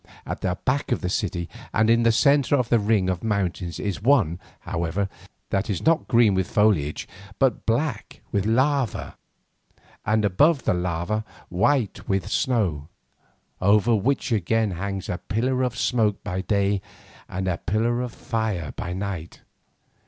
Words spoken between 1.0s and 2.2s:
the city and in the